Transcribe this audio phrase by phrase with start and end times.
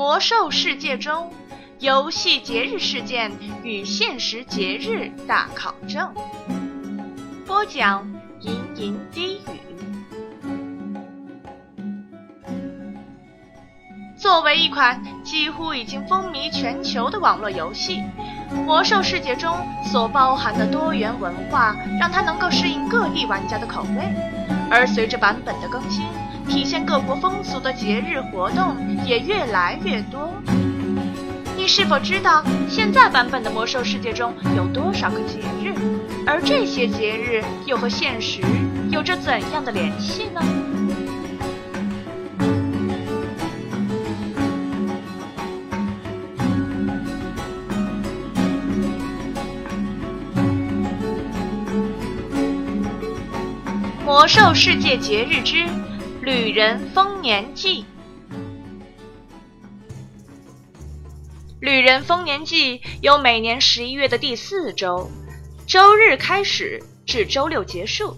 [0.00, 1.30] 魔兽世界中
[1.78, 3.30] 游戏节日事件
[3.62, 6.10] 与现实节日大考证。
[7.46, 8.10] 播讲：
[8.40, 9.60] 吟吟低语。
[14.16, 17.98] 作为一款几乎已经风靡全球的网络游戏，
[18.64, 19.54] 《魔兽世界》中
[19.84, 24.14] 所包含的多元文化，让它能够适应各地玩家的口味。
[24.70, 26.06] 而随着版本的更新，
[26.50, 30.28] 体现各国风俗的节日活动也越来越多。
[31.56, 35.72] 你是否知道现在版本的《魔兽世界》中有多少个节日？
[36.26, 38.42] 而这些节日又和现实
[38.90, 40.40] 有着怎样的联系呢？
[54.04, 55.64] 《魔兽世界节日之
[56.22, 57.82] 旅人丰年祭》。
[61.60, 65.10] 旅人丰年祭由每年十一月的第四周
[65.66, 68.14] 周日开始至周六结束，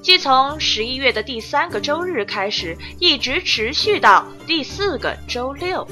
[0.00, 5.84] 即从十一月的第三个周日开始，一直持续到第四个周六。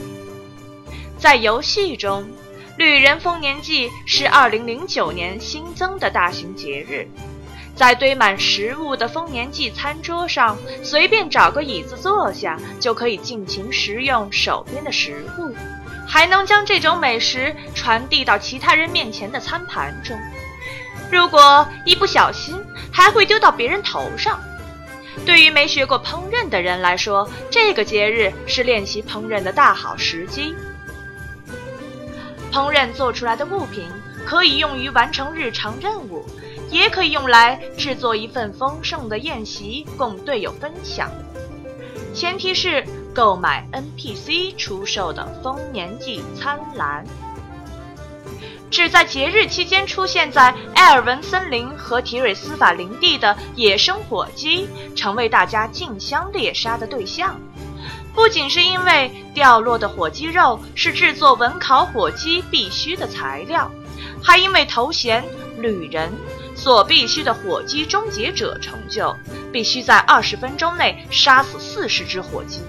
[1.19, 2.25] 在游戏中，
[2.77, 7.09] 旅人丰年祭是二零零九年新增的大型节日。
[7.79, 15.55] 在堆满食物的丰年祭餐桌上，随便找个椅子坐下，就可以尽情食用手边的食物，
[16.05, 20.19] 还能将这种美食传递到其他人面前的餐盘中。
[21.09, 22.61] 如果一不小心，
[22.93, 24.41] 还会丢到别人头上。
[25.25, 30.53] 对于没学过烹饪的人来说，这个节日是练习烹饪的大好时机。
[32.51, 33.89] 烹饪做出来的物品
[34.27, 36.27] 可以用于完成日常任务。
[36.71, 41.11] 也可以用来制作一份丰盛的宴席供队友分享，
[42.15, 47.05] 前提是购买 NPC 出售的丰年祭餐篮。
[48.71, 57.41] 只在节日期间出现在埃尔文森林和提瑞斯法林地的野生火鸡，成为大家竞相猎杀的对象。
[58.15, 63.71] 不仅是因为掉落的火鸡肉是制作文烤火鸡必须的材料，
[64.23, 65.25] 还因为头衔
[65.63, 66.13] 旅人。
[66.57, 69.17] 所必须的火鸡终结者成就，
[69.53, 72.61] 必须在二十分钟内杀死四十只火鸡。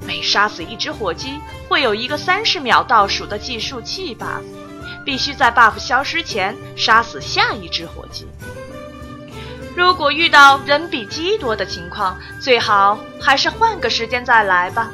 [0.00, 4.42] 每杀死一只火鸡，会有一个三十秒倒数的计数器 buff，
[5.04, 8.26] 必须在 buff 消失前杀死下一只火鸡。
[9.76, 14.90] 如果遇到人比鸡多的情况，最好还是换个时间再来吧。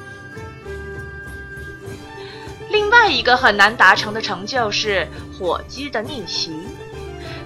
[2.68, 5.08] 另外一个很难达成的成就是
[5.38, 6.52] 火鸡的逆袭。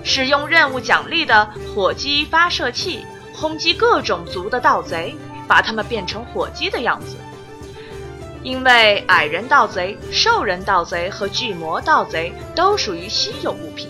[0.04, 5.14] 使用任务奖励的火鸡发射器轰击各种族的盗贼，
[5.46, 7.16] 把他们变成火鸡的样子。
[8.42, 13.88] 因为矮人盗贼、兽人盗贼和巨魔盗贼都属于稀有物品，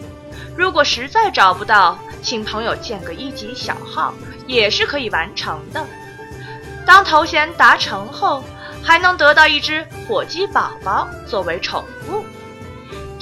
[0.54, 4.12] 如果实在找不到，请朋友建个一级小号
[4.46, 5.86] 也是可以完成的。
[6.84, 8.44] 当头衔达成后，
[8.82, 12.22] 还能得到一只火鸡宝宝作为宠物。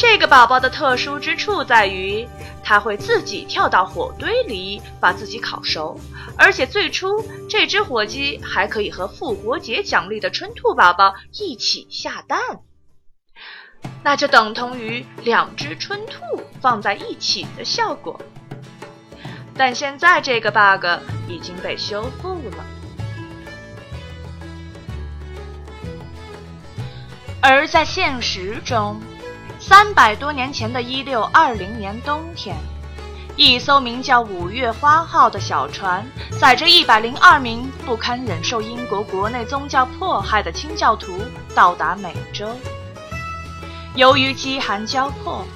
[0.01, 2.27] 这个宝宝的特殊之处在于。
[2.65, 6.01] 它会自己跳到火堆里，把自己烤熟。
[6.39, 12.39] 而且最初这只火鸡还可以和复活节奖励的春兔宝宝一起下蛋，
[14.03, 16.23] 那就等同于两只春兔
[16.63, 18.19] 放在一起的效果。
[19.55, 20.87] 但现在这个 bug
[21.29, 22.65] 已经被修复了。
[27.43, 28.99] 而在现实中。
[29.71, 32.57] 三百多年前的一六二零年冬天，
[33.37, 36.05] 一艘名叫“五月花号”的小船，
[36.41, 41.21] 载着一百零二名不堪忍受英国国内宗教迫害的清教徒
[41.55, 42.49] 到达美洲。
[43.95, 45.47] 由于饥寒交迫，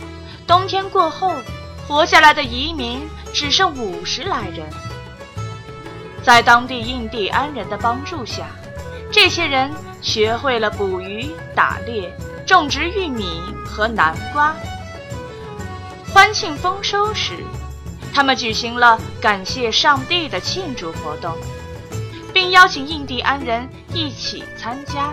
[0.46, 1.34] 冬天过后，
[1.88, 4.64] 活下来的移民只剩五十来人。
[6.22, 8.46] 在当地印第安人的帮助下，
[9.10, 12.16] 这些人学会了捕鱼、打猎。
[12.46, 14.54] 种植玉米和南瓜。
[16.12, 17.32] 欢庆丰收时，
[18.12, 21.36] 他们举行了感谢上帝的庆祝活动，
[22.32, 25.12] 并邀请印第安人一起参加。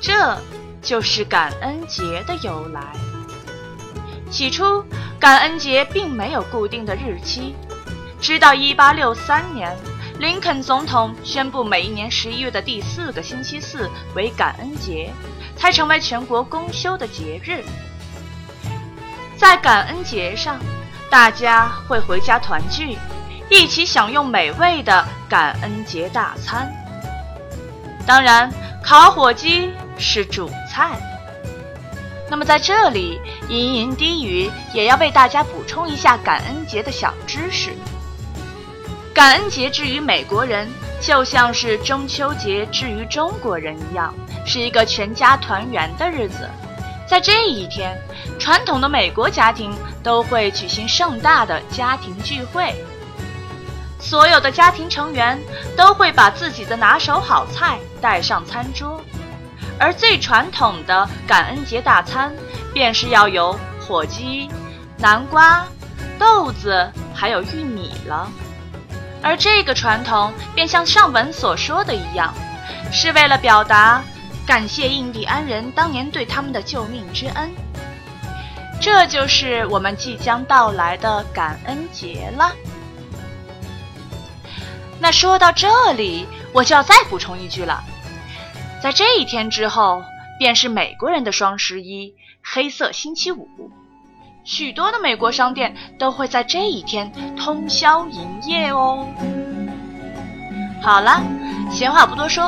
[0.00, 0.36] 这
[0.82, 2.92] 就是感恩节的由来。
[4.30, 4.84] 起初，
[5.18, 7.54] 感恩节并没有固定的日期，
[8.20, 9.76] 直到1863年，
[10.18, 15.12] 林肯总统宣布每一年十一月的第四个星期四为感恩节。
[15.56, 17.64] 才成为全国公休的节日。
[19.36, 20.58] 在感恩节上，
[21.08, 22.98] 大家会回家团聚，
[23.48, 26.72] 一起享用美味的感恩节大餐。
[28.04, 28.52] 当然，
[28.82, 30.98] 烤火鸡是主菜。
[32.28, 37.74] 那么在这里，吟吟低语也要为大家补充一下感恩节的小知识。
[39.14, 40.68] 感恩节至于美国人，
[41.00, 44.12] 就像是中秋节至于中国人一样，
[44.44, 46.50] 是一个全家团圆的日子。
[47.06, 47.96] 在这一天，
[48.40, 49.72] 传统的美国家庭
[50.02, 52.74] 都会举行盛大的家庭聚会，
[54.00, 55.38] 所有的家庭成员
[55.76, 59.00] 都会把自己的拿手好菜带上餐桌。
[59.78, 62.34] 而最传统的感恩节大餐，
[62.72, 64.50] 便是要有火鸡、
[64.98, 65.64] 南瓜、
[66.18, 68.28] 豆子，还有玉米了。
[69.24, 72.34] 而这个传统，便像上文所说的一样，
[72.92, 74.04] 是为了表达
[74.46, 77.50] 感谢印第安人当年对他们的救命之恩。
[78.80, 82.52] 这就是我们即将到来的感恩节了。
[85.00, 87.82] 那说到这里，我就要再补充一句了。
[88.82, 90.04] 在这一天之后，
[90.38, 93.48] 便是美国人的双十一——黑色星期五。
[94.44, 99.08] 许多的美国商店都会在这一天通宵营业哦。
[100.82, 101.22] 好了，
[101.70, 102.44] 闲话不多说，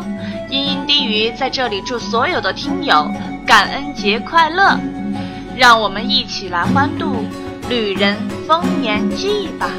[0.51, 3.11] 嘤嘤低语在这里祝所有的听友
[3.47, 4.79] 感恩节快乐！
[5.57, 7.25] 让我们一起来欢度
[7.71, 8.15] 旅人
[8.47, 9.71] 丰年祭吧。